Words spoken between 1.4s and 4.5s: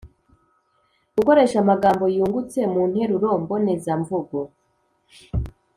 amagambo yungutse mu nteruro mbonezamvugo.